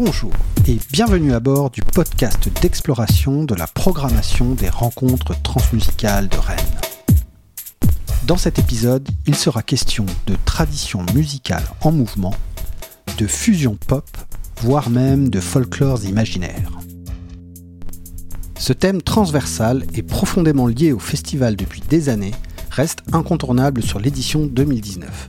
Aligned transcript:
Bonjour 0.00 0.30
et 0.68 0.78
bienvenue 0.92 1.32
à 1.32 1.40
bord 1.40 1.70
du 1.70 1.82
podcast 1.82 2.48
d'exploration 2.62 3.42
de 3.42 3.56
la 3.56 3.66
programmation 3.66 4.54
des 4.54 4.68
rencontres 4.68 5.34
transmusicales 5.42 6.28
de 6.28 6.36
Rennes. 6.36 6.78
Dans 8.24 8.36
cet 8.36 8.60
épisode, 8.60 9.08
il 9.26 9.34
sera 9.34 9.64
question 9.64 10.06
de 10.28 10.36
tradition 10.44 11.04
musicale 11.16 11.64
en 11.80 11.90
mouvement, 11.90 12.32
de 13.18 13.26
fusion 13.26 13.76
pop, 13.88 14.08
voire 14.60 14.88
même 14.88 15.30
de 15.30 15.40
folklores 15.40 16.04
imaginaires. 16.04 16.78
Ce 18.56 18.72
thème 18.72 19.02
transversal 19.02 19.84
et 19.94 20.04
profondément 20.04 20.68
lié 20.68 20.92
au 20.92 21.00
festival 21.00 21.56
depuis 21.56 21.82
des 21.88 22.08
années 22.08 22.34
reste 22.70 23.00
incontournable 23.12 23.82
sur 23.82 23.98
l'édition 23.98 24.46
2019. 24.46 25.28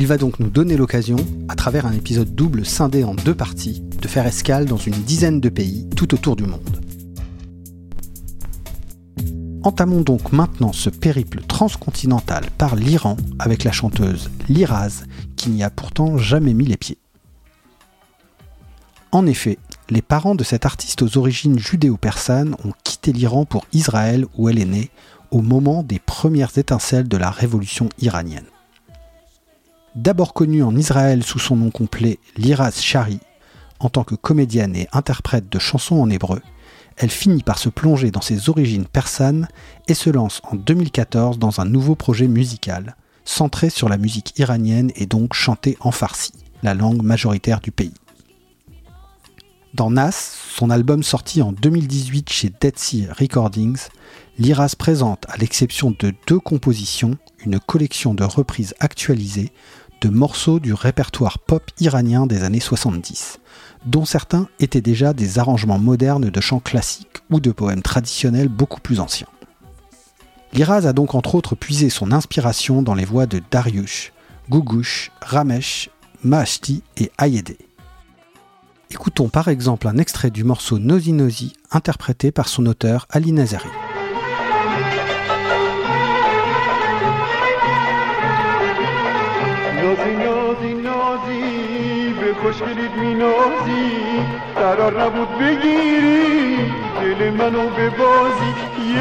Il 0.00 0.06
va 0.06 0.16
donc 0.16 0.38
nous 0.38 0.48
donner 0.48 0.76
l'occasion, 0.76 1.16
à 1.48 1.56
travers 1.56 1.84
un 1.84 1.92
épisode 1.92 2.32
double 2.32 2.64
scindé 2.64 3.02
en 3.02 3.14
deux 3.14 3.34
parties, 3.34 3.82
de 4.00 4.06
faire 4.06 4.28
escale 4.28 4.64
dans 4.64 4.76
une 4.76 4.94
dizaine 4.94 5.40
de 5.40 5.48
pays 5.48 5.88
tout 5.96 6.14
autour 6.14 6.36
du 6.36 6.44
monde. 6.44 6.80
Entamons 9.64 10.02
donc 10.02 10.32
maintenant 10.32 10.72
ce 10.72 10.88
périple 10.88 11.40
transcontinental 11.40 12.44
par 12.58 12.76
l'Iran 12.76 13.16
avec 13.40 13.64
la 13.64 13.72
chanteuse 13.72 14.30
Liraz, 14.48 15.02
qui 15.34 15.50
n'y 15.50 15.64
a 15.64 15.70
pourtant 15.70 16.16
jamais 16.16 16.54
mis 16.54 16.66
les 16.66 16.76
pieds. 16.76 16.98
En 19.10 19.26
effet, 19.26 19.58
les 19.90 20.02
parents 20.02 20.36
de 20.36 20.44
cette 20.44 20.64
artiste 20.64 21.02
aux 21.02 21.18
origines 21.18 21.58
judéo-persanes 21.58 22.54
ont 22.64 22.72
quitté 22.84 23.12
l'Iran 23.12 23.46
pour 23.46 23.66
Israël 23.72 24.26
où 24.36 24.48
elle 24.48 24.60
est 24.60 24.64
née, 24.64 24.90
au 25.32 25.42
moment 25.42 25.82
des 25.82 25.98
premières 25.98 26.56
étincelles 26.56 27.08
de 27.08 27.16
la 27.16 27.30
révolution 27.30 27.88
iranienne. 28.00 28.46
D'abord 29.98 30.32
connue 30.32 30.62
en 30.62 30.76
Israël 30.76 31.24
sous 31.24 31.40
son 31.40 31.56
nom 31.56 31.72
complet 31.72 32.20
Liraz 32.36 32.80
Shari, 32.80 33.18
en 33.80 33.88
tant 33.88 34.04
que 34.04 34.14
comédienne 34.14 34.76
et 34.76 34.86
interprète 34.92 35.48
de 35.48 35.58
chansons 35.58 35.96
en 35.96 36.08
hébreu, 36.08 36.40
elle 36.96 37.10
finit 37.10 37.42
par 37.42 37.58
se 37.58 37.68
plonger 37.68 38.12
dans 38.12 38.20
ses 38.20 38.48
origines 38.48 38.86
persanes 38.86 39.48
et 39.88 39.94
se 39.94 40.08
lance 40.08 40.40
en 40.44 40.54
2014 40.54 41.40
dans 41.40 41.60
un 41.60 41.64
nouveau 41.64 41.96
projet 41.96 42.28
musical, 42.28 42.94
centré 43.24 43.70
sur 43.70 43.88
la 43.88 43.98
musique 43.98 44.38
iranienne 44.38 44.92
et 44.94 45.06
donc 45.06 45.34
chanté 45.34 45.76
en 45.80 45.90
farsi, 45.90 46.30
la 46.62 46.74
langue 46.74 47.02
majoritaire 47.02 47.58
du 47.58 47.72
pays. 47.72 47.94
Dans 49.74 49.90
Nas, 49.90 50.12
son 50.12 50.70
album 50.70 51.02
sorti 51.02 51.42
en 51.42 51.50
2018 51.50 52.30
chez 52.30 52.52
Dead 52.60 52.78
Sea 52.78 53.08
Recordings, 53.18 53.88
Liraz 54.38 54.76
présente, 54.78 55.26
à 55.28 55.36
l'exception 55.38 55.92
de 55.98 56.14
deux 56.28 56.38
compositions, 56.38 57.18
une 57.44 57.58
collection 57.58 58.14
de 58.14 58.22
reprises 58.22 58.74
actualisées 58.78 59.50
de 60.00 60.08
morceaux 60.08 60.60
du 60.60 60.72
répertoire 60.72 61.38
pop 61.38 61.62
iranien 61.80 62.26
des 62.26 62.44
années 62.44 62.60
70, 62.60 63.40
dont 63.86 64.04
certains 64.04 64.48
étaient 64.60 64.80
déjà 64.80 65.12
des 65.12 65.38
arrangements 65.38 65.78
modernes 65.78 66.30
de 66.30 66.40
chants 66.40 66.60
classiques 66.60 67.18
ou 67.30 67.40
de 67.40 67.50
poèmes 67.50 67.82
traditionnels 67.82 68.48
beaucoup 68.48 68.80
plus 68.80 69.00
anciens. 69.00 69.28
Liraz 70.52 70.86
a 70.86 70.92
donc 70.92 71.14
entre 71.14 71.34
autres 71.34 71.54
puisé 71.54 71.90
son 71.90 72.12
inspiration 72.12 72.82
dans 72.82 72.94
les 72.94 73.04
voix 73.04 73.26
de 73.26 73.42
Dariush, 73.50 74.12
Gugush, 74.48 75.10
Ramesh, 75.20 75.90
Mahashti 76.24 76.82
et 76.96 77.10
Ayedeh. 77.18 77.58
Écoutons 78.90 79.28
par 79.28 79.48
exemple 79.48 79.86
un 79.86 79.98
extrait 79.98 80.30
du 80.30 80.44
morceau 80.44 80.78
Nozi 80.78 81.12
Nozi 81.12 81.52
interprété 81.70 82.32
par 82.32 82.48
son 82.48 82.64
auteur 82.66 83.06
Ali 83.10 83.32
Nazari. 83.32 83.68
خوشگلیت 92.42 92.94
مینازی. 93.00 93.90
قرار 94.54 95.02
نبود 95.02 95.38
بگیری 95.38 96.56
دل 97.00 97.30
منو 97.30 97.68
به 97.68 97.90
بازی 97.90 98.54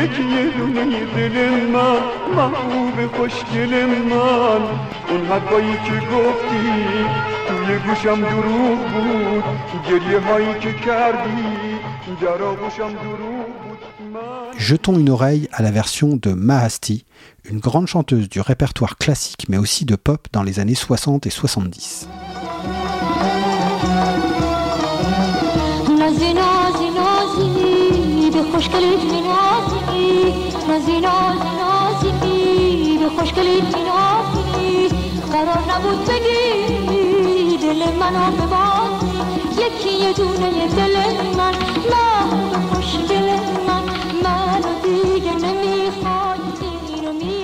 یکی 0.03 0.23
یه 0.23 0.49
دونه 0.49 1.05
دل 1.15 1.65
من 1.73 1.99
محبوب 2.35 3.15
خوشگل 3.17 3.85
من. 3.85 4.61
اون 5.09 5.25
حرفایی 5.29 5.73
که 5.73 5.93
گفتی 6.15 6.83
توی 7.47 7.77
گوشم 7.77 8.21
دروغ 8.21 8.79
بود. 8.79 9.43
گریه 9.89 10.19
هایی 10.19 10.53
که 10.59 10.73
کردی 10.73 11.79
در 12.21 12.43
آغوشم 12.43 12.89
دروغ 12.89 13.46
Jetons 14.58 14.98
une 14.98 15.10
oreille 15.10 15.48
à 15.52 15.62
la 15.62 15.70
version 15.70 16.16
de 16.16 16.32
Mahasti, 16.32 17.04
une 17.44 17.58
grande 17.58 17.86
chanteuse 17.86 18.28
du 18.28 18.40
répertoire 18.40 18.96
classique 18.96 19.46
mais 19.48 19.58
aussi 19.58 19.84
de 19.84 19.96
pop 19.96 20.28
dans 20.32 20.42
les 20.42 20.60
années 20.60 20.74
60 20.74 21.26
et 21.26 21.30
70. 21.30 22.08
نازی 25.98 26.32
نازی 26.32 26.90
نازی 26.90 28.30
به 28.30 28.42
خوشگلیت 28.52 29.02
می 29.04 29.20
نازی 29.20 30.34
نازی 30.68 31.00
نازی 31.00 31.52
نازی 31.58 32.98
به 32.98 33.08
خوشگلیت 33.18 33.76
می 33.76 33.82
نازی 33.82 34.88
قرار 35.32 35.62
نبود 35.70 36.04
بگی 36.04 37.56
دل 37.56 37.92
منو 38.00 38.46
به 38.46 39.62
یکی 39.62 40.04
یه 40.04 40.12
دونه 40.12 40.68
دل 40.68 40.96
من 41.36 41.54
من 41.90 42.45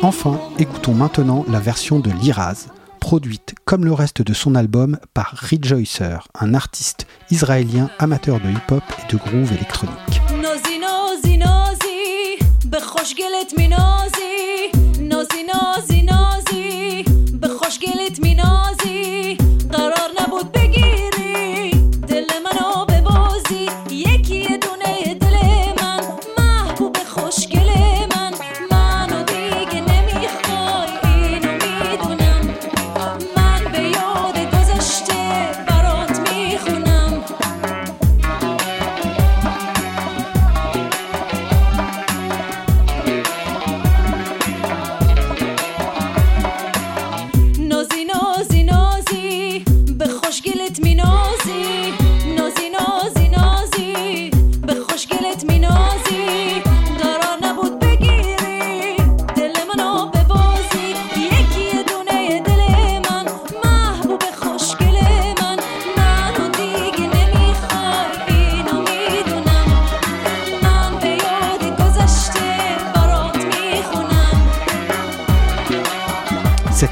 Enfin, 0.04 0.38
écoutons 0.60 0.94
maintenant 0.94 1.46
la 1.50 1.62
version 1.62 2.00
de 2.00 2.12
Liraz, 2.12 2.68
produite 3.00 3.56
comme 3.64 3.86
le 3.86 3.94
reste 3.94 4.22
de 4.22 4.34
son 4.34 4.54
album 4.54 5.00
par 5.14 5.34
Rejoicer, 5.50 6.18
un 6.38 6.54
artiste 6.54 7.08
israélien 7.32 7.90
amateur 8.00 8.42
de 8.42 8.50
hip-hop 8.50 8.84
et 9.00 9.14
de 9.14 9.18
groove 9.18 9.54
électronique. 9.54 10.22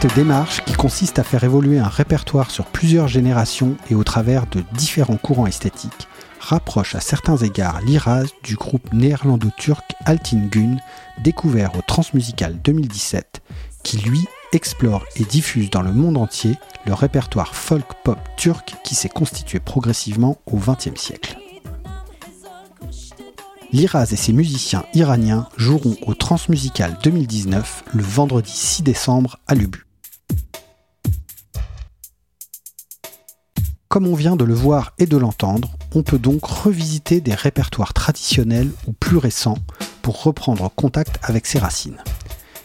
Cette 0.01 0.15
démarche, 0.15 0.65
qui 0.65 0.73
consiste 0.73 1.19
à 1.19 1.23
faire 1.23 1.43
évoluer 1.43 1.77
un 1.77 1.87
répertoire 1.87 2.49
sur 2.49 2.65
plusieurs 2.65 3.07
générations 3.07 3.77
et 3.91 3.93
au 3.93 4.03
travers 4.03 4.47
de 4.47 4.63
différents 4.73 5.17
courants 5.17 5.45
esthétiques, 5.45 6.07
rapproche 6.39 6.95
à 6.95 6.99
certains 6.99 7.37
égards 7.37 7.81
l'Iraz 7.81 8.25
du 8.41 8.55
groupe 8.55 8.91
néerlando-turc 8.93 9.83
Altingun, 10.05 10.77
découvert 11.23 11.77
au 11.77 11.83
Transmusical 11.83 12.59
2017, 12.63 13.43
qui 13.83 13.97
lui 13.97 14.25
explore 14.53 15.05
et 15.17 15.23
diffuse 15.23 15.69
dans 15.69 15.83
le 15.83 15.93
monde 15.93 16.17
entier 16.17 16.55
le 16.87 16.95
répertoire 16.95 17.53
folk-pop 17.53 18.17
turc 18.37 18.73
qui 18.83 18.95
s'est 18.95 19.07
constitué 19.07 19.59
progressivement 19.59 20.39
au 20.47 20.57
XXe 20.57 20.99
siècle. 20.99 21.37
Liraz 23.71 24.07
et 24.13 24.15
ses 24.15 24.33
musiciens 24.33 24.83
iraniens 24.95 25.47
joueront 25.57 25.95
au 26.07 26.15
Transmusical 26.15 26.97
2019 27.03 27.83
le 27.93 28.01
vendredi 28.01 28.51
6 28.51 28.81
décembre 28.81 29.37
à 29.47 29.53
Lubu. 29.53 29.85
Comme 33.91 34.07
on 34.07 34.15
vient 34.15 34.37
de 34.37 34.45
le 34.45 34.53
voir 34.53 34.93
et 34.99 35.05
de 35.05 35.17
l'entendre, 35.17 35.75
on 35.93 36.01
peut 36.01 36.17
donc 36.17 36.45
revisiter 36.45 37.19
des 37.19 37.33
répertoires 37.33 37.91
traditionnels 37.91 38.71
ou 38.87 38.93
plus 38.93 39.17
récents 39.17 39.57
pour 40.01 40.23
reprendre 40.23 40.71
contact 40.73 41.19
avec 41.23 41.45
ses 41.45 41.59
racines. 41.59 41.97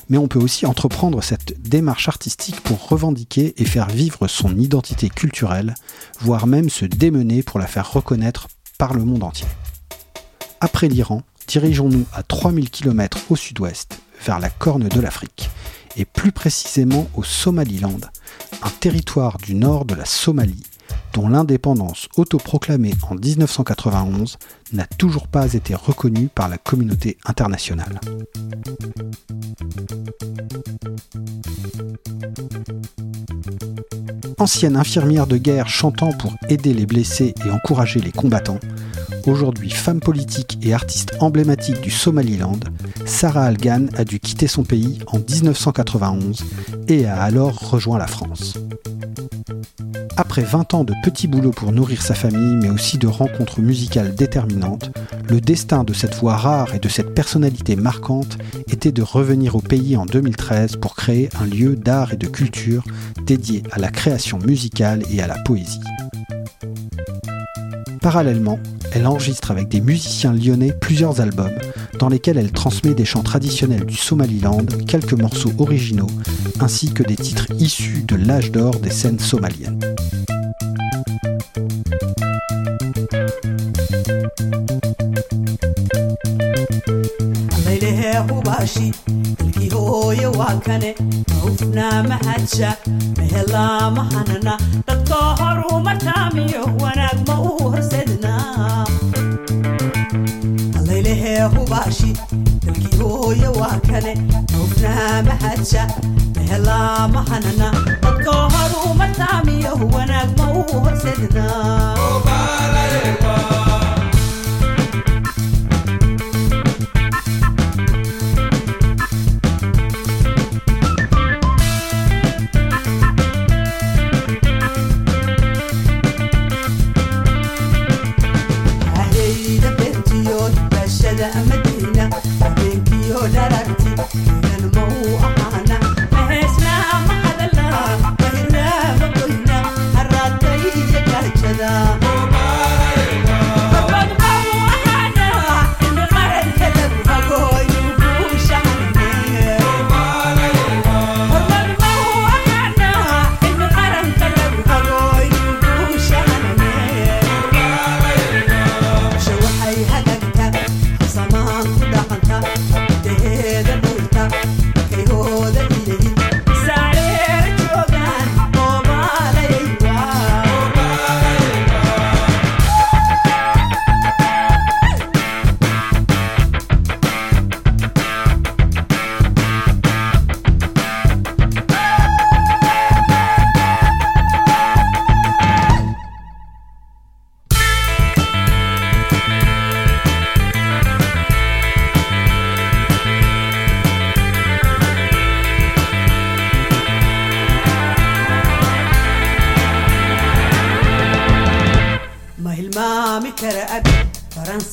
mais 0.08 0.18
on 0.18 0.28
peut 0.28 0.38
aussi 0.38 0.66
entreprendre 0.66 1.24
cette 1.24 1.60
démarche 1.60 2.06
artistique 2.06 2.60
pour 2.60 2.90
revendiquer 2.90 3.60
et 3.60 3.64
faire 3.64 3.88
vivre 3.88 4.28
son 4.28 4.56
identité 4.56 5.08
culturelle, 5.08 5.74
voire 6.20 6.46
même 6.46 6.70
se 6.70 6.84
démener 6.84 7.42
pour 7.42 7.58
la 7.58 7.66
faire 7.66 7.92
reconnaître 7.92 8.46
par 8.78 8.94
le 8.94 9.04
monde 9.04 9.24
entier. 9.24 9.48
Après 10.60 10.86
l'Iran, 10.86 11.22
dirigeons-nous 11.48 12.06
à 12.12 12.22
3000 12.22 12.70
km 12.70 13.18
au 13.30 13.34
sud-ouest, 13.34 13.98
vers 14.24 14.38
la 14.38 14.48
corne 14.48 14.86
de 14.86 15.00
l'Afrique, 15.00 15.50
et 15.96 16.04
plus 16.04 16.30
précisément 16.30 17.08
au 17.16 17.24
Somaliland, 17.24 17.98
un 18.62 18.70
territoire 18.78 19.38
du 19.38 19.56
nord 19.56 19.86
de 19.86 19.96
la 19.96 20.04
Somalie, 20.04 20.62
dont 21.16 21.28
l'indépendance 21.30 22.08
autoproclamée 22.18 22.92
en 23.08 23.14
1991 23.14 24.36
n'a 24.74 24.84
toujours 24.84 25.28
pas 25.28 25.54
été 25.54 25.74
reconnue 25.74 26.28
par 26.28 26.50
la 26.50 26.58
communauté 26.58 27.16
internationale. 27.24 27.98
Ancienne 34.38 34.76
infirmière 34.76 35.26
de 35.26 35.38
guerre 35.38 35.70
chantant 35.70 36.12
pour 36.12 36.34
aider 36.50 36.74
les 36.74 36.84
blessés 36.84 37.34
et 37.46 37.50
encourager 37.50 38.00
les 38.00 38.12
combattants, 38.12 38.60
aujourd'hui 39.26 39.70
femme 39.70 40.00
politique 40.00 40.58
et 40.60 40.74
artiste 40.74 41.16
emblématique 41.20 41.80
du 41.80 41.90
Somaliland, 41.90 42.60
Sarah 43.06 43.46
Algan 43.46 43.86
a 43.96 44.04
dû 44.04 44.20
quitter 44.20 44.48
son 44.48 44.64
pays 44.64 44.98
en 45.06 45.18
1991 45.18 46.44
et 46.88 47.06
a 47.06 47.22
alors 47.22 47.70
rejoint 47.70 47.98
la 47.98 48.06
France. 48.06 48.58
Après 50.18 50.42
20 50.42 50.72
ans 50.72 50.84
de 50.84 50.94
petits 51.02 51.28
boulots 51.28 51.50
pour 51.50 51.72
nourrir 51.72 52.00
sa 52.00 52.14
famille, 52.14 52.56
mais 52.56 52.70
aussi 52.70 52.96
de 52.96 53.06
rencontres 53.06 53.60
musicales 53.60 54.14
déterminantes, 54.14 54.90
le 55.28 55.42
destin 55.42 55.84
de 55.84 55.92
cette 55.92 56.14
voix 56.14 56.36
rare 56.36 56.74
et 56.74 56.78
de 56.78 56.88
cette 56.88 57.14
personnalité 57.14 57.76
marquante 57.76 58.38
était 58.70 58.92
de 58.92 59.02
revenir 59.02 59.56
au 59.56 59.60
pays 59.60 59.94
en 59.94 60.06
2013 60.06 60.76
pour 60.76 60.96
créer 60.96 61.28
un 61.38 61.44
lieu 61.44 61.76
d'art 61.76 62.14
et 62.14 62.16
de 62.16 62.26
culture 62.26 62.82
dédié 63.26 63.62
à 63.72 63.78
la 63.78 63.90
création 63.90 64.38
musicale 64.38 65.02
et 65.10 65.20
à 65.20 65.26
la 65.26 65.38
poésie. 65.42 65.80
Parallèlement, 68.00 68.58
elle 68.92 69.06
enregistre 69.06 69.50
avec 69.50 69.68
des 69.68 69.82
musiciens 69.82 70.32
lyonnais 70.32 70.72
plusieurs 70.72 71.20
albums 71.20 71.58
dans 71.98 72.08
lesquels 72.08 72.38
elle 72.38 72.52
transmet 72.52 72.94
des 72.94 73.04
chants 73.04 73.22
traditionnels 73.22 73.84
du 73.84 73.96
Somaliland, 73.96 74.64
quelques 74.86 75.14
morceaux 75.14 75.52
originaux, 75.58 76.10
ainsi 76.60 76.92
que 76.92 77.02
des 77.02 77.16
titres 77.16 77.46
issus 77.58 78.04
de 78.06 78.16
l'âge 78.16 78.50
d'or 78.52 78.78
des 78.80 78.90
scènes 78.90 79.18
somaliennes. 79.18 79.80
What 110.76 110.98
said 110.98 111.18
enough? 111.30 112.25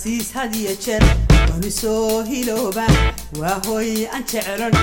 nafsiis 0.03 0.33
hadiyo 0.33 0.71
jeer 0.85 1.03
waanu 1.49 1.71
soo 1.71 2.23
hiloobaa 2.23 2.87
waa 3.39 3.59
hooy 3.67 4.07
aan 4.13 4.23
jeclon 4.31 4.73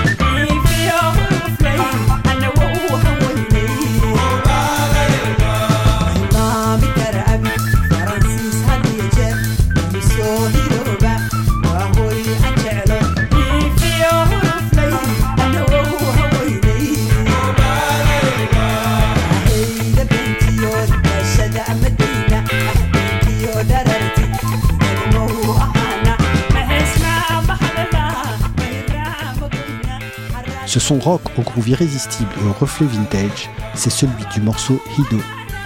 Ce 30.70 30.78
son 30.78 31.00
rock 31.00 31.22
au 31.36 31.42
groove 31.42 31.70
irrésistible 31.70 32.30
et 32.40 32.46
au 32.46 32.52
reflet 32.52 32.86
vintage, 32.86 33.50
c'est 33.74 33.90
celui 33.90 34.24
du 34.32 34.40
morceau 34.40 34.80
Hido, 34.96 35.20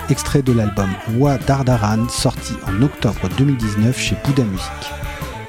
extrait 0.09 0.41
de 0.41 0.55
l'album 0.55 0.89
Wa 1.19 1.37
Dardaran 1.37 2.09
sorti 2.09 2.55
en 2.67 2.81
octobre 2.81 3.29
2019 3.37 4.01
chez 4.01 4.17
Bouddha 4.25 4.45
Music. 4.45 4.65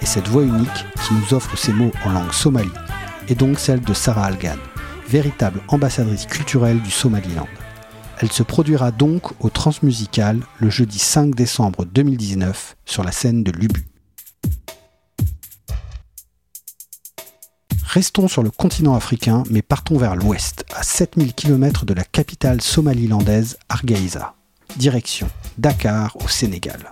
Et 0.02 0.06
cette 0.06 0.28
voix 0.28 0.44
unique 0.44 0.86
qui 1.08 1.14
nous 1.14 1.34
offre 1.34 1.58
ces 1.58 1.72
mots 1.72 1.94
en 2.04 2.12
langue 2.12 2.34
somali 2.34 2.70
est 3.30 3.36
donc 3.36 3.58
celle 3.58 3.80
de 3.80 3.94
Sarah 3.94 4.26
Algan, 4.26 4.58
véritable 5.08 5.62
ambassadrice 5.70 6.26
culturelle 6.26 6.82
du 6.82 6.92
Somaliland. 6.92 7.48
Elle 8.20 8.34
se 8.34 8.44
produira 8.44 8.92
donc 8.92 9.32
au 9.40 9.50
Transmusical 9.50 10.42
le 10.60 10.70
jeudi 10.70 11.00
5 11.00 11.34
décembre 11.34 11.86
2019 11.86 12.76
sur 12.84 13.06
la 13.06 13.14
scène 13.14 13.42
de 13.42 13.54
Lubu. 13.54 13.86
Restons 17.96 18.28
sur 18.28 18.44
le 18.44 18.52
continent 18.52 18.94
africain, 18.94 19.44
mais 19.50 19.62
partons 19.62 19.98
vers 19.98 20.18
l'ouest, 20.18 20.66
à 20.76 20.84
7000 20.84 21.34
km 21.34 21.86
de 21.86 21.94
la 21.94 22.04
capitale 22.04 22.60
somalilandaise 22.60 23.58
Argaïsa. 23.70 24.36
Direction 24.76 25.30
Dakar 25.58 26.18
au 26.18 26.28
Sénégal. 26.28 26.92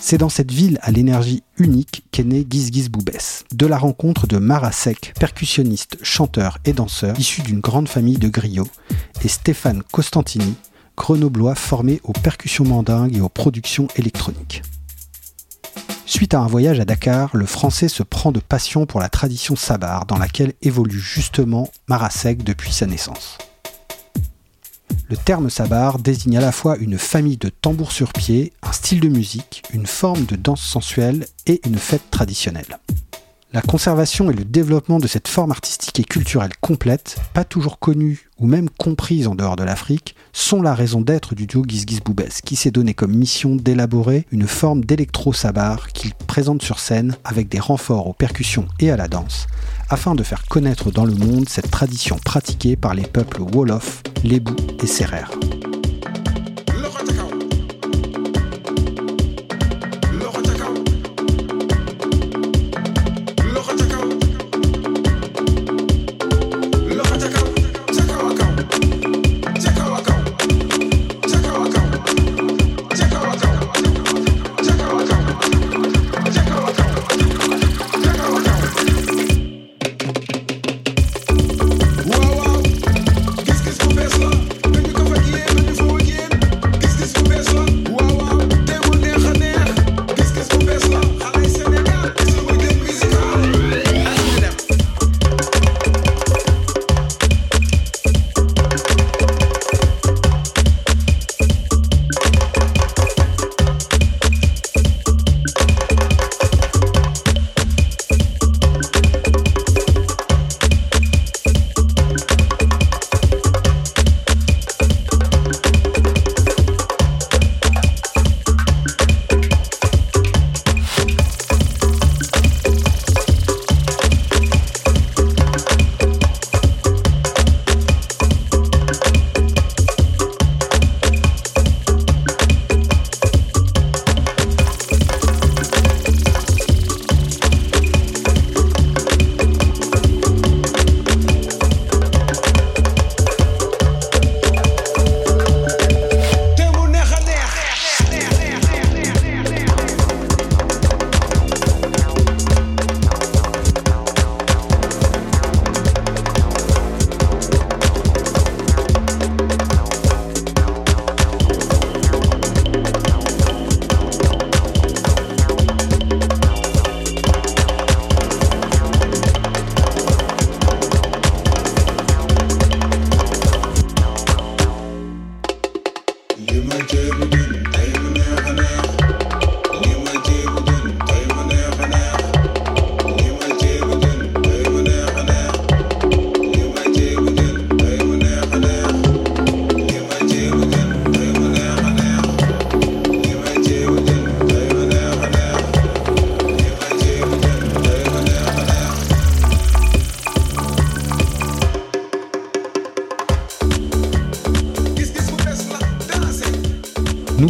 C'est 0.00 0.16
dans 0.16 0.30
cette 0.30 0.52
ville 0.52 0.78
à 0.80 0.90
l'énergie 0.90 1.42
unique 1.58 2.04
qu'est 2.12 2.24
né 2.24 2.46
Gizgiz 2.48 2.88
Boubès, 2.88 3.44
de 3.52 3.66
la 3.66 3.76
rencontre 3.76 4.26
de 4.26 4.38
Mara 4.38 4.72
Sek, 4.72 5.12
percussionniste, 5.20 5.98
chanteur 6.02 6.56
et 6.64 6.72
danseur 6.72 7.20
issu 7.20 7.42
d'une 7.42 7.60
grande 7.60 7.90
famille 7.90 8.16
de 8.16 8.28
griots, 8.28 8.70
et 9.22 9.28
Stéphane 9.28 9.82
Costantini, 9.82 10.54
grenoblois 10.96 11.56
formé 11.56 12.00
aux 12.04 12.14
percussions 12.14 12.64
mandingues 12.64 13.18
et 13.18 13.20
aux 13.20 13.28
productions 13.28 13.88
électroniques. 13.96 14.62
Suite 16.10 16.34
à 16.34 16.40
un 16.40 16.48
voyage 16.48 16.80
à 16.80 16.84
Dakar, 16.84 17.36
le 17.36 17.46
français 17.46 17.86
se 17.86 18.02
prend 18.02 18.32
de 18.32 18.40
passion 18.40 18.84
pour 18.84 18.98
la 18.98 19.08
tradition 19.08 19.54
sabar 19.54 20.06
dans 20.06 20.18
laquelle 20.18 20.54
évolue 20.60 20.98
justement 20.98 21.70
Marasek 21.86 22.42
depuis 22.42 22.72
sa 22.72 22.86
naissance. 22.86 23.38
Le 25.08 25.16
terme 25.16 25.50
sabar 25.50 26.00
désigne 26.00 26.38
à 26.38 26.40
la 26.40 26.50
fois 26.50 26.76
une 26.78 26.98
famille 26.98 27.36
de 27.36 27.48
tambours 27.48 27.92
sur 27.92 28.12
pied, 28.12 28.52
un 28.64 28.72
style 28.72 28.98
de 28.98 29.08
musique, 29.08 29.62
une 29.72 29.86
forme 29.86 30.24
de 30.24 30.34
danse 30.34 30.62
sensuelle 30.62 31.26
et 31.46 31.60
une 31.64 31.78
fête 31.78 32.10
traditionnelle. 32.10 32.80
La 33.52 33.62
conservation 33.62 34.32
et 34.32 34.34
le 34.34 34.44
développement 34.44 34.98
de 34.98 35.06
cette 35.06 35.28
forme 35.28 35.52
artistique 35.52 36.00
et 36.00 36.04
culturelle 36.04 36.56
complète, 36.60 37.18
pas 37.34 37.44
toujours 37.44 37.78
connue 37.78 38.29
ou 38.40 38.46
même 38.46 38.68
comprise 38.70 39.28
en 39.28 39.34
dehors 39.34 39.56
de 39.56 39.62
l'Afrique, 39.62 40.16
sont 40.32 40.62
la 40.62 40.74
raison 40.74 41.00
d'être 41.00 41.34
du 41.34 41.46
duo 41.46 41.64
Gizgiz 41.66 42.00
Boubès, 42.00 42.40
qui 42.40 42.56
s'est 42.56 42.70
donné 42.70 42.94
comme 42.94 43.14
mission 43.14 43.54
d'élaborer 43.54 44.26
une 44.32 44.46
forme 44.46 44.84
d'électro-sabar 44.84 45.88
qu'il 45.88 46.14
présente 46.14 46.62
sur 46.62 46.78
scène 46.78 47.16
avec 47.24 47.48
des 47.48 47.60
renforts 47.60 48.06
aux 48.06 48.12
percussions 48.12 48.66
et 48.80 48.90
à 48.90 48.96
la 48.96 49.08
danse, 49.08 49.46
afin 49.90 50.14
de 50.14 50.22
faire 50.22 50.46
connaître 50.46 50.90
dans 50.90 51.04
le 51.04 51.14
monde 51.14 51.48
cette 51.48 51.70
tradition 51.70 52.18
pratiquée 52.24 52.76
par 52.76 52.94
les 52.94 53.06
peuples 53.06 53.42
Wolof, 53.42 54.02
Lébou 54.24 54.56
et 54.82 54.86
Serer. 54.86 55.24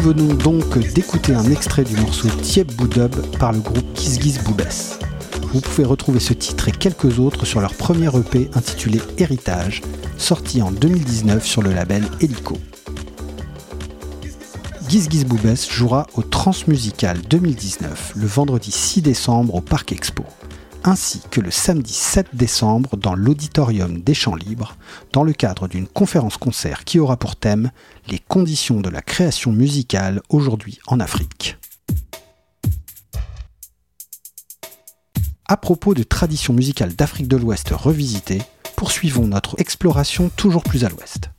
Venons 0.00 0.32
donc 0.32 0.78
d'écouter 0.94 1.34
un 1.34 1.50
extrait 1.50 1.84
du 1.84 1.94
morceau 1.96 2.28
Tiep 2.42 2.72
Boudub 2.72 3.14
par 3.38 3.52
le 3.52 3.60
groupe 3.60 3.84
Gizgiz 3.94 4.42
Boubès. 4.42 4.98
Vous 5.52 5.60
pouvez 5.60 5.84
retrouver 5.84 6.20
ce 6.20 6.32
titre 6.32 6.68
et 6.68 6.72
quelques 6.72 7.18
autres 7.18 7.44
sur 7.44 7.60
leur 7.60 7.74
premier 7.74 8.08
EP 8.08 8.48
intitulé 8.54 8.98
Héritage, 9.18 9.82
sorti 10.16 10.62
en 10.62 10.70
2019 10.70 11.44
sur 11.44 11.60
le 11.60 11.74
label 11.74 12.04
Helico. 12.22 12.56
Gizgiz 14.88 15.26
Boubès 15.26 15.70
jouera 15.70 16.06
au 16.14 16.22
Transmusical 16.22 17.20
2019 17.28 18.14
le 18.16 18.26
vendredi 18.26 18.70
6 18.70 19.02
décembre 19.02 19.56
au 19.56 19.60
Parc 19.60 19.92
Expo 19.92 20.24
ainsi 20.84 21.20
que 21.30 21.40
le 21.40 21.50
samedi 21.50 21.92
7 21.92 22.28
décembre 22.34 22.96
dans 22.96 23.14
l'auditorium 23.14 24.00
des 24.00 24.14
Champs 24.14 24.34
Libres, 24.34 24.76
dans 25.12 25.24
le 25.24 25.32
cadre 25.32 25.68
d'une 25.68 25.86
conférence-concert 25.86 26.84
qui 26.84 26.98
aura 26.98 27.16
pour 27.16 27.36
thème 27.36 27.70
Les 28.08 28.18
conditions 28.18 28.80
de 28.80 28.88
la 28.88 29.02
création 29.02 29.52
musicale 29.52 30.22
aujourd'hui 30.28 30.78
en 30.86 31.00
Afrique. 31.00 31.58
À 35.46 35.56
propos 35.56 35.94
de 35.94 36.04
traditions 36.04 36.54
musicales 36.54 36.94
d'Afrique 36.94 37.28
de 37.28 37.36
l'Ouest 37.36 37.70
revisitées, 37.70 38.42
poursuivons 38.76 39.26
notre 39.26 39.56
exploration 39.58 40.30
toujours 40.36 40.62
plus 40.62 40.84
à 40.84 40.88
l'ouest. 40.88 41.30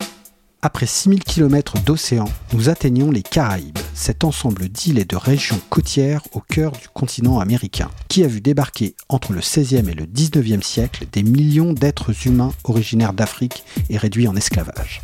Après 0.63 0.85
6000 0.85 1.23
km 1.23 1.79
d'océan, 1.83 2.25
nous 2.53 2.69
atteignons 2.69 3.09
les 3.09 3.23
Caraïbes, 3.23 3.79
cet 3.95 4.23
ensemble 4.23 4.69
d'îles 4.69 4.99
et 4.99 5.05
de 5.05 5.15
régions 5.15 5.59
côtières 5.71 6.21
au 6.33 6.39
cœur 6.39 6.73
du 6.73 6.87
continent 6.87 7.39
américain, 7.39 7.89
qui 8.09 8.23
a 8.23 8.27
vu 8.27 8.41
débarquer 8.41 8.95
entre 9.09 9.33
le 9.33 9.39
16e 9.39 9.89
et 9.89 9.95
le 9.95 10.05
19e 10.05 10.61
siècle 10.61 11.07
des 11.11 11.23
millions 11.23 11.73
d'êtres 11.73 12.27
humains 12.27 12.53
originaires 12.63 13.13
d'Afrique 13.13 13.63
et 13.89 13.97
réduits 13.97 14.27
en 14.27 14.35
esclavage. 14.35 15.01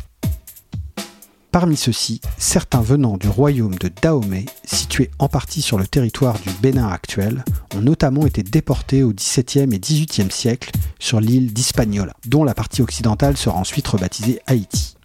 Parmi 1.50 1.76
ceux-ci, 1.76 2.20
certains 2.36 2.82
venant 2.82 3.16
du 3.16 3.26
royaume 3.26 3.74
de 3.74 3.90
Dahomey, 4.00 4.44
situé 4.64 5.10
en 5.18 5.28
partie 5.28 5.62
sur 5.62 5.76
le 5.76 5.88
territoire 5.88 6.38
du 6.38 6.50
Bénin 6.62 6.86
actuel, 6.86 7.42
ont 7.74 7.80
notamment 7.80 8.26
été 8.26 8.44
déportés 8.44 9.02
au 9.02 9.12
XVIIe 9.12 9.74
et 9.74 9.80
XVIIIe 9.80 10.30
siècle 10.30 10.70
sur 11.00 11.20
l'île 11.20 11.52
d'Hispaniola, 11.52 12.12
dont 12.26 12.44
la 12.44 12.54
partie 12.54 12.82
occidentale 12.82 13.36
sera 13.36 13.58
ensuite 13.58 13.88
rebaptisée 13.88 14.40
Haïti. 14.46 14.97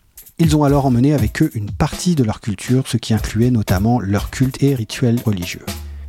Ils 0.43 0.57
ont 0.57 0.65
alors 0.65 0.85
emmené 0.85 1.13
avec 1.13 1.41
eux 1.41 1.50
une 1.53 1.71
partie 1.71 2.15
de 2.15 2.23
leur 2.25 2.41
culture, 2.41 2.85
ce 2.85 2.97
qui 2.97 3.13
incluait 3.13 3.50
notamment 3.50 4.01
leur 4.01 4.29
culte 4.29 4.62
et 4.62 4.75
rituels 4.75 5.21
religieux. 5.25 5.65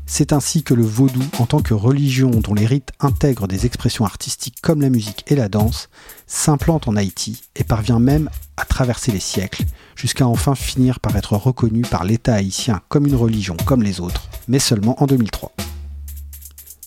C'est 0.06 0.32
ainsi 0.32 0.64
que 0.64 0.74
le 0.74 0.82
vaudou, 0.82 1.22
en 1.38 1.46
tant 1.46 1.62
que 1.62 1.72
religion 1.72 2.30
dont 2.30 2.52
les 2.52 2.66
rites 2.66 2.90
intègrent 2.98 3.46
des 3.46 3.64
expressions 3.64 4.04
artistiques 4.04 4.60
comme 4.60 4.82
la 4.82 4.90
musique 4.90 5.22
et 5.28 5.36
la 5.36 5.48
danse, 5.48 5.88
s'implante 6.26 6.88
en 6.88 6.96
Haïti 6.96 7.42
et 7.54 7.62
parvient 7.62 8.00
même 8.00 8.28
à 8.56 8.64
traverser 8.64 9.12
les 9.12 9.20
siècles, 9.20 9.62
jusqu'à 9.94 10.26
enfin 10.26 10.56
finir 10.56 10.98
par 10.98 11.14
être 11.14 11.36
reconnu 11.36 11.82
par 11.82 12.02
l'État 12.02 12.34
haïtien 12.34 12.80
comme 12.88 13.06
une 13.06 13.14
religion 13.14 13.56
comme 13.64 13.84
les 13.84 14.00
autres, 14.00 14.28
mais 14.48 14.58
seulement 14.58 15.00
en 15.00 15.06
2003. 15.06 15.52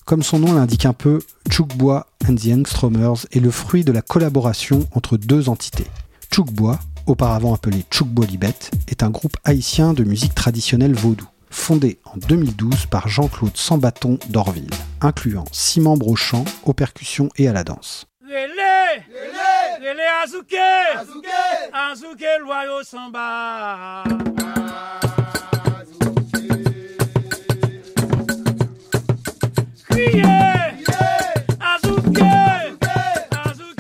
Comme 0.04 0.22
son 0.22 0.39
nom 0.39 0.54
l'indique 0.54 0.86
un 0.86 0.92
peu, 0.92 1.22
Chukbois 1.50 2.08
and 2.27 2.36
the 2.36 2.44
Youngstromers 2.44 3.25
est 3.32 3.39
le 3.39 3.51
fruit 3.51 3.86
de 3.86 3.94
la 3.94 4.01
collaboration 4.01 4.86
entre 4.92 5.16
deux 5.16 5.48
entités. 5.48 5.88
Chukbois, 6.30 6.77
auparavant 7.08 7.54
appelé 7.54 7.84
Chukbolibet, 7.90 8.54
est 8.88 9.02
un 9.02 9.10
groupe 9.10 9.38
haïtien 9.44 9.94
de 9.94 10.04
musique 10.04 10.36
traditionnelle 10.36 10.94
vaudou. 10.94 11.26
fondée 11.50 12.00
en 12.06 12.18
2012 12.18 12.86
par 12.88 13.08
Jean-Claude 13.08 13.56
Sambaton 13.56 14.20
d'Orville, 14.30 14.70
incluant 15.02 15.46
six 15.52 15.80
membres 15.80 16.10
au 16.10 16.16
chant, 16.16 16.44
aux 16.66 16.74
percussions 16.74 17.30
et 17.38 17.48
à 17.48 17.54
la 17.54 17.64
danse. 17.64 18.06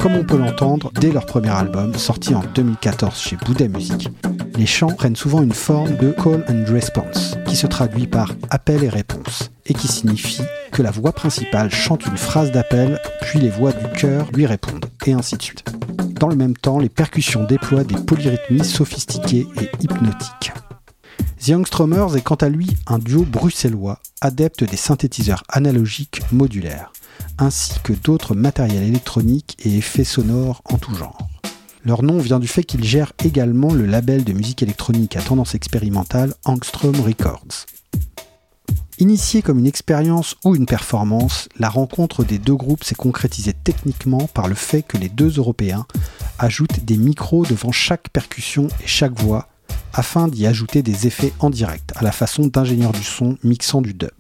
Comme 0.07 0.15
on 0.15 0.23
peut 0.23 0.37
l'entendre 0.37 0.89
dès 1.01 1.11
leur 1.11 1.25
premier 1.25 1.49
album, 1.49 1.93
sorti 1.95 2.33
en 2.33 2.41
2014 2.55 3.19
chez 3.19 3.35
Bouddha 3.35 3.67
Music, 3.67 4.07
les 4.55 4.65
chants 4.65 4.93
prennent 4.93 5.17
souvent 5.17 5.41
une 5.41 5.51
forme 5.51 5.97
de 5.97 6.11
call 6.11 6.45
and 6.47 6.63
response, 6.71 7.35
qui 7.45 7.57
se 7.57 7.67
traduit 7.67 8.07
par 8.07 8.31
appel 8.49 8.85
et 8.85 8.87
réponse, 8.87 9.51
et 9.65 9.73
qui 9.73 9.89
signifie 9.89 10.43
que 10.71 10.81
la 10.81 10.91
voix 10.91 11.11
principale 11.11 11.69
chante 11.71 12.05
une 12.05 12.15
phrase 12.15 12.53
d'appel, 12.53 13.01
puis 13.19 13.39
les 13.39 13.49
voix 13.49 13.73
du 13.73 13.85
chœur 13.99 14.29
lui 14.33 14.45
répondent, 14.45 14.85
et 15.05 15.11
ainsi 15.11 15.35
de 15.35 15.41
suite. 15.41 15.65
Dans 16.21 16.29
le 16.29 16.37
même 16.37 16.55
temps, 16.55 16.79
les 16.79 16.87
percussions 16.87 17.43
déploient 17.43 17.83
des 17.83 17.95
polyrythmies 17.95 18.63
sophistiquées 18.63 19.45
et 19.61 19.69
hypnotiques. 19.83 20.53
The 21.41 21.49
Youngstromers 21.49 22.15
est 22.15 22.21
quant 22.21 22.35
à 22.35 22.47
lui 22.47 22.77
un 22.87 22.99
duo 22.99 23.25
bruxellois, 23.25 23.99
adepte 24.21 24.63
des 24.63 24.77
synthétiseurs 24.77 25.43
analogiques 25.49 26.21
modulaires, 26.31 26.91
ainsi 27.37 27.73
que 27.83 27.93
d'autres 27.93 28.35
matériels 28.35 28.83
électroniques 28.83 29.57
et 29.59 29.77
effets 29.77 30.03
sonores 30.03 30.61
en 30.65 30.77
tout 30.77 30.95
genre. 30.95 31.27
Leur 31.85 32.03
nom 32.03 32.17
vient 32.17 32.39
du 32.39 32.47
fait 32.47 32.63
qu'ils 32.63 32.83
gèrent 32.83 33.13
également 33.23 33.73
le 33.73 33.85
label 33.85 34.23
de 34.23 34.33
musique 34.33 34.63
électronique 34.63 35.15
à 35.15 35.21
tendance 35.21 35.55
expérimentale 35.55 36.33
Angstrom 36.43 36.99
Records. 36.99 37.65
Initiée 38.99 39.43
comme 39.43 39.59
une 39.59 39.67
expérience 39.67 40.35
ou 40.43 40.55
une 40.55 40.65
performance, 40.65 41.47
la 41.59 41.69
rencontre 41.69 42.23
des 42.23 42.39
deux 42.39 42.55
groupes 42.55 42.83
s'est 42.83 42.95
concrétisée 42.95 43.53
techniquement 43.53 44.27
par 44.33 44.47
le 44.47 44.55
fait 44.55 44.81
que 44.81 44.97
les 44.97 45.07
deux 45.07 45.37
Européens 45.37 45.85
ajoutent 46.39 46.83
des 46.83 46.97
micros 46.97 47.45
devant 47.45 47.71
chaque 47.71 48.09
percussion 48.09 48.67
et 48.83 48.87
chaque 48.87 49.17
voix 49.19 49.47
afin 49.93 50.27
d'y 50.27 50.45
ajouter 50.45 50.83
des 50.83 51.07
effets 51.07 51.33
en 51.39 51.49
direct, 51.49 51.91
à 51.95 52.03
la 52.03 52.11
façon 52.11 52.47
d'ingénieurs 52.47 52.91
du 52.91 53.03
son 53.03 53.37
mixant 53.43 53.81
du 53.81 53.93
dub. 53.93 54.11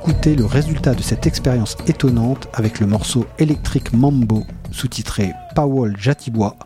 D'écouter 0.00 0.34
le 0.34 0.46
résultat 0.46 0.94
de 0.94 1.02
cette 1.02 1.26
expérience 1.26 1.76
étonnante 1.86 2.48
avec 2.54 2.80
le 2.80 2.86
morceau 2.86 3.26
Electric 3.38 3.92
Mambo, 3.92 4.44
sous-titré 4.70 5.32
Powell 5.54 5.94
Jatibois, 5.98 6.56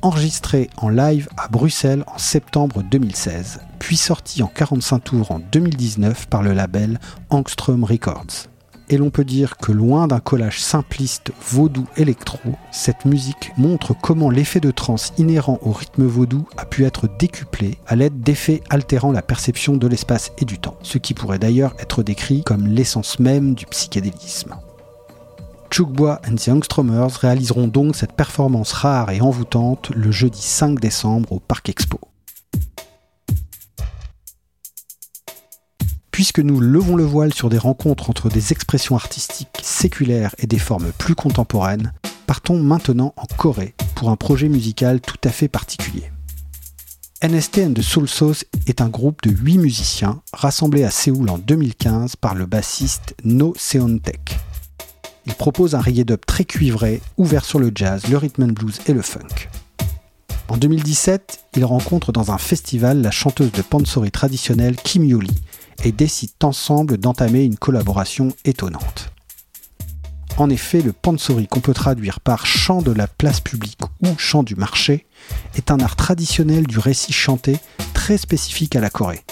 enregistré 0.00 0.70
en 0.78 0.88
live 0.88 1.28
à 1.36 1.48
Bruxelles 1.48 2.04
en 2.06 2.16
septembre 2.16 2.82
2016, 2.82 3.60
puis 3.78 3.96
sorti 3.96 4.42
en 4.42 4.46
45 4.46 5.04
tours 5.04 5.30
en 5.32 5.40
2019 5.52 6.28
par 6.28 6.42
le 6.42 6.54
label 6.54 6.98
Angstrom 7.28 7.84
Records 7.84 8.49
et 8.90 8.96
l'on 8.96 9.10
peut 9.10 9.24
dire 9.24 9.56
que 9.56 9.72
loin 9.72 10.08
d'un 10.08 10.18
collage 10.18 10.60
simpliste 10.60 11.32
vaudou 11.48 11.86
électro, 11.96 12.38
cette 12.72 13.04
musique 13.04 13.52
montre 13.56 13.94
comment 13.94 14.30
l'effet 14.30 14.60
de 14.60 14.72
trance 14.72 15.12
inhérent 15.16 15.58
au 15.62 15.70
rythme 15.70 16.04
vaudou 16.04 16.46
a 16.56 16.66
pu 16.66 16.84
être 16.84 17.08
décuplé 17.18 17.78
à 17.86 17.94
l'aide 17.94 18.20
d'effets 18.20 18.62
altérant 18.68 19.12
la 19.12 19.22
perception 19.22 19.76
de 19.76 19.86
l'espace 19.86 20.32
et 20.38 20.44
du 20.44 20.58
temps, 20.58 20.76
ce 20.82 20.98
qui 20.98 21.14
pourrait 21.14 21.38
d'ailleurs 21.38 21.74
être 21.78 22.02
décrit 22.02 22.42
comme 22.42 22.66
l'essence 22.66 23.20
même 23.20 23.54
du 23.54 23.64
psychédélisme. 23.66 24.56
Chukbois 25.70 26.20
and 26.28 26.34
the 26.34 26.46
Youngstromers 26.46 27.14
réaliseront 27.20 27.68
donc 27.68 27.94
cette 27.94 28.12
performance 28.12 28.72
rare 28.72 29.10
et 29.10 29.20
envoûtante 29.20 29.90
le 29.94 30.10
jeudi 30.10 30.42
5 30.42 30.80
décembre 30.80 31.30
au 31.30 31.38
Parc 31.38 31.68
Expo. 31.68 32.09
Puisque 36.20 36.40
nous 36.40 36.60
levons 36.60 36.96
le 36.96 37.02
voile 37.02 37.32
sur 37.32 37.48
des 37.48 37.56
rencontres 37.56 38.10
entre 38.10 38.28
des 38.28 38.52
expressions 38.52 38.94
artistiques 38.94 39.58
séculaires 39.62 40.34
et 40.36 40.46
des 40.46 40.58
formes 40.58 40.92
plus 40.98 41.14
contemporaines, 41.14 41.94
partons 42.26 42.62
maintenant 42.62 43.14
en 43.16 43.24
Corée 43.38 43.74
pour 43.94 44.10
un 44.10 44.16
projet 44.16 44.50
musical 44.50 45.00
tout 45.00 45.16
à 45.24 45.30
fait 45.30 45.48
particulier. 45.48 46.12
NST 47.26 47.60
and 47.60 47.72
the 47.72 47.80
Soul 47.80 48.06
Sauce 48.06 48.44
est 48.66 48.82
un 48.82 48.90
groupe 48.90 49.22
de 49.22 49.30
8 49.30 49.56
musiciens 49.56 50.20
rassemblés 50.34 50.84
à 50.84 50.90
Séoul 50.90 51.30
en 51.30 51.38
2015 51.38 52.16
par 52.16 52.34
le 52.34 52.44
bassiste 52.44 53.14
No 53.24 53.54
Seon-tech. 53.56 54.20
Il 55.24 55.32
propose 55.32 55.74
un 55.74 55.80
reggae 55.80 56.04
dub 56.04 56.20
très 56.26 56.44
cuivré, 56.44 57.00
ouvert 57.16 57.46
sur 57.46 57.58
le 57.58 57.72
jazz, 57.74 58.06
le 58.08 58.18
rhythm 58.18 58.42
and 58.42 58.52
blues 58.52 58.78
et 58.84 58.92
le 58.92 59.00
funk. 59.00 59.48
En 60.48 60.58
2017, 60.58 61.46
il 61.56 61.64
rencontre 61.64 62.12
dans 62.12 62.30
un 62.30 62.36
festival 62.36 63.00
la 63.00 63.10
chanteuse 63.10 63.52
de 63.52 63.62
pansori 63.62 64.10
traditionnelle 64.10 64.76
Kim 64.76 65.02
Yoli 65.06 65.30
et 65.84 65.92
décident 65.92 66.48
ensemble 66.48 66.96
d'entamer 66.98 67.44
une 67.44 67.56
collaboration 67.56 68.28
étonnante. 68.44 69.12
En 70.36 70.48
effet, 70.48 70.80
le 70.80 70.92
pansori 70.92 71.48
qu'on 71.48 71.60
peut 71.60 71.74
traduire 71.74 72.20
par 72.20 72.46
chant 72.46 72.80
de 72.80 72.92
la 72.92 73.06
place 73.06 73.40
publique 73.40 73.80
ou 74.02 74.08
chant 74.16 74.42
du 74.42 74.54
marché 74.54 75.06
est 75.54 75.70
un 75.70 75.80
art 75.80 75.96
traditionnel 75.96 76.66
du 76.66 76.78
récit 76.78 77.12
chanté 77.12 77.58
très 77.92 78.16
spécifique 78.16 78.76
à 78.76 78.80
la 78.80 78.90
Corée. 78.90 79.24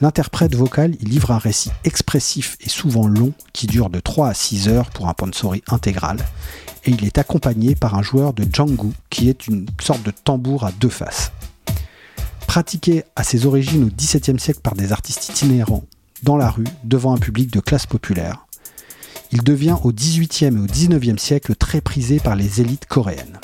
L'interprète 0.00 0.54
vocal 0.54 0.94
y 1.00 1.04
livre 1.04 1.32
un 1.32 1.38
récit 1.38 1.70
expressif 1.84 2.56
et 2.60 2.68
souvent 2.68 3.06
long 3.06 3.32
qui 3.52 3.66
dure 3.66 3.90
de 3.90 4.00
3 4.00 4.28
à 4.28 4.34
6 4.34 4.68
heures 4.68 4.90
pour 4.90 5.08
un 5.08 5.14
pansori 5.14 5.62
intégral 5.68 6.18
et 6.84 6.90
il 6.90 7.04
est 7.04 7.18
accompagné 7.18 7.74
par 7.74 7.96
un 7.96 8.02
joueur 8.02 8.32
de 8.32 8.46
jangu 8.52 8.92
qui 9.10 9.28
est 9.28 9.48
une 9.48 9.66
sorte 9.80 10.02
de 10.04 10.10
tambour 10.10 10.64
à 10.64 10.72
deux 10.72 10.88
faces. 10.88 11.32
Pratiqué 12.48 13.04
à 13.14 13.24
ses 13.24 13.44
origines 13.44 13.84
au 13.84 13.90
XVIIe 13.94 14.40
siècle 14.40 14.60
par 14.62 14.74
des 14.74 14.90
artistes 14.90 15.28
itinérants 15.28 15.84
dans 16.22 16.38
la 16.38 16.48
rue 16.50 16.64
devant 16.82 17.14
un 17.14 17.18
public 17.18 17.52
de 17.52 17.60
classe 17.60 17.84
populaire, 17.84 18.46
il 19.32 19.44
devient 19.44 19.76
au 19.84 19.92
XVIIIe 19.92 20.56
et 20.56 20.58
au 20.58 20.64
XIXe 20.64 21.22
siècle 21.22 21.54
très 21.54 21.82
prisé 21.82 22.18
par 22.18 22.36
les 22.36 22.62
élites 22.62 22.86
coréennes. 22.86 23.38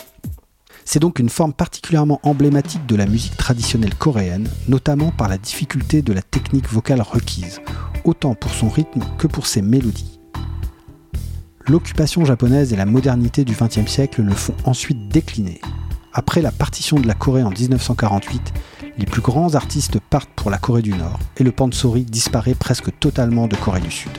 C'est 0.87 1.01
donc 1.01 1.19
une 1.19 1.29
forme 1.29 1.53
particulièrement 1.53 2.19
emblématique 2.23 2.87
de 2.87 2.97
la 2.97 3.05
musique 3.05 3.37
traditionnelle 3.37 3.95
coréenne, 3.95 4.49
notamment 4.69 5.11
par 5.11 5.29
la 5.29 5.37
difficulté 5.37 6.01
de 6.01 6.15
la 6.15 6.23
technique 6.23 6.73
vocale 6.73 7.03
requise, 7.03 7.61
autant 8.05 8.35
pour 8.35 8.53
son 8.53 8.71
rythme 8.71 9.05
que 9.19 9.27
pour 9.27 9.47
ses 9.47 9.61
mélodies. 9.61 10.19
L'occupation 11.69 12.25
japonaise 12.25 12.73
et 12.73 12.77
la 12.77 12.87
modernité 12.87 13.45
du 13.45 13.55
XXe 13.55 13.87
siècle 13.87 14.23
le 14.23 14.35
font 14.35 14.57
ensuite 14.65 15.09
décliner. 15.09 15.61
Après 16.15 16.41
la 16.41 16.53
partition 16.53 16.99
de 16.99 17.07
la 17.07 17.15
Corée 17.15 17.43
en 17.43 17.51
1948, 17.51 18.55
les 18.99 19.07
plus 19.07 19.23
grands 19.23 19.55
artistes 19.55 19.99
partent 20.11 20.31
pour 20.37 20.51
la 20.51 20.59
Corée 20.59 20.83
du 20.83 20.93
Nord 20.93 21.19
et 21.37 21.45
le 21.45 21.53
pansori 21.53 22.05
disparaît 22.05 22.55
presque 22.55 22.99
totalement 22.99 23.49
de 23.49 23.57
Corée 23.57 23.81
du 23.81 23.91
Sud. 23.91 24.13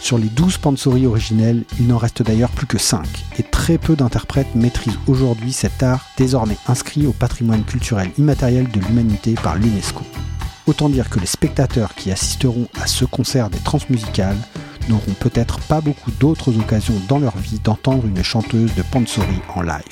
Sur 0.00 0.18
les 0.18 0.28
12 0.28 0.58
pansori 0.58 1.04
originels, 1.06 1.64
il 1.80 1.88
n'en 1.88 1.98
reste 1.98 2.22
d'ailleurs 2.22 2.50
plus 2.50 2.66
que 2.66 2.78
5, 2.78 3.04
et 3.38 3.42
très 3.42 3.76
peu 3.76 3.96
d'interprètes 3.96 4.54
maîtrisent 4.54 5.00
aujourd'hui 5.08 5.52
cet 5.52 5.82
art 5.82 6.06
désormais 6.16 6.58
inscrit 6.68 7.08
au 7.08 7.12
patrimoine 7.12 7.64
culturel 7.64 8.10
immatériel 8.16 8.68
de 8.70 8.78
l'humanité 8.78 9.34
par 9.34 9.56
l'UNESCO. 9.56 10.04
Autant 10.68 10.88
dire 10.88 11.10
que 11.10 11.18
les 11.18 11.26
spectateurs 11.26 11.94
qui 11.96 12.12
assisteront 12.12 12.68
à 12.80 12.86
ce 12.86 13.04
concert 13.04 13.50
des 13.50 13.58
transmusicales 13.58 14.38
n'auront 14.88 15.14
peut-être 15.18 15.58
pas 15.60 15.80
beaucoup 15.80 16.12
d'autres 16.12 16.56
occasions 16.56 17.00
dans 17.08 17.18
leur 17.18 17.36
vie 17.36 17.58
d'entendre 17.58 18.06
une 18.06 18.22
chanteuse 18.22 18.74
de 18.76 18.82
pansori 18.82 19.40
en 19.56 19.62
live. 19.62 19.82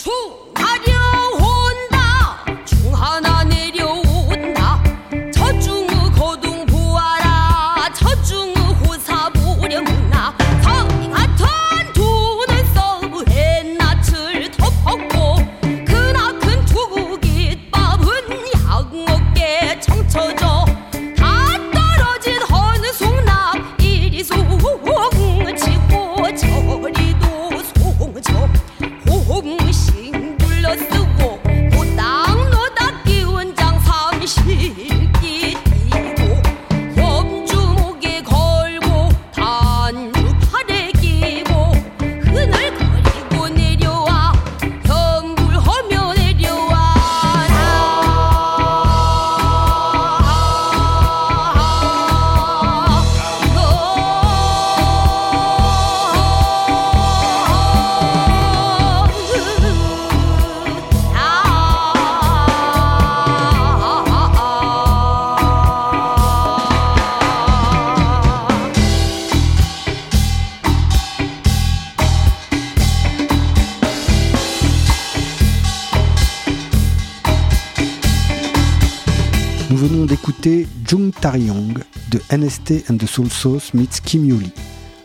Jung 80.87 81.13
Taryong 81.13 81.75
de 82.11 82.21
NST 82.31 82.91
and 82.91 82.99
the 82.99 83.07
Soul 83.07 83.31
Sauce 83.31 83.73
meets 83.73 84.01
Kim 84.05 84.25
Yuli. 84.27 84.53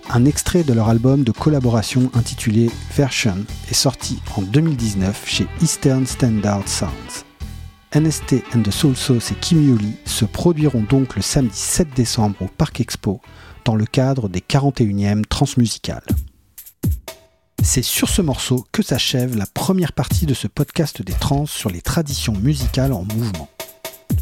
Un 0.10 0.26
extrait 0.26 0.64
de 0.64 0.74
leur 0.74 0.90
album 0.90 1.24
de 1.24 1.32
collaboration 1.32 2.12
intitulé 2.16 2.70
Version 2.96 3.46
est 3.70 3.76
sorti 3.76 4.20
en 4.36 4.42
2019 4.42 5.24
chez 5.26 5.48
Eastern 5.62 6.06
Standard 6.06 6.68
Sounds. 6.68 7.24
NST 7.96 8.44
and 8.54 8.64
the 8.64 8.72
Soul 8.72 8.96
Sauce 8.98 9.32
et 9.32 9.36
Kim 9.36 9.62
Yuli 9.62 9.94
se 10.06 10.26
produiront 10.26 10.84
donc 10.84 11.16
le 11.16 11.22
samedi 11.22 11.58
7 11.58 11.88
décembre 11.96 12.42
au 12.42 12.48
Parc 12.48 12.82
Expo 12.82 13.22
dans 13.64 13.76
le 13.76 13.86
cadre 13.86 14.28
des 14.28 14.42
41e 14.42 15.24
Transmusicales. 15.26 16.06
C'est 17.64 17.84
sur 17.84 18.10
ce 18.10 18.22
morceau 18.22 18.66
que 18.72 18.84
s'achève 18.84 19.38
la 19.38 19.46
première 19.46 19.94
partie 19.94 20.26
de 20.26 20.34
ce 20.34 20.48
podcast 20.48 21.02
des 21.02 21.14
trans 21.14 21.46
sur 21.46 21.70
les 21.70 21.82
traditions 21.82 22.34
musicales 22.34 22.92
en 22.92 23.04
mouvement. 23.04 23.50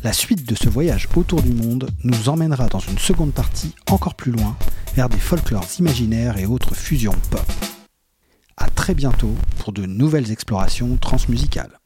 La 0.04 0.13
suite 0.13 0.47
de 0.47 0.56
ce 0.56 0.69
voyage 0.69 1.08
autour 1.15 1.41
du 1.41 1.52
monde 1.52 1.89
nous 2.04 2.30
emmènera 2.30 2.67
dans 2.67 2.80
une 2.80 2.97
seconde 2.97 3.34
partie 3.34 3.73
encore 3.89 4.15
plus 4.15 4.32
loin 4.32 4.56
vers 4.95 5.10
des 5.10 5.17
folklores 5.17 5.67
imaginaires 5.80 6.38
et 6.38 6.45
autres 6.45 6.76
fusions 6.76 7.15
pop. 7.30 7.45
A 8.58 8.69
très 8.69 8.93
bientôt 8.93 9.34
pour 9.60 9.73
de 9.73 9.86
nouvelles 9.86 10.32
explorations 10.32 10.97
transmusicales. 10.97 11.71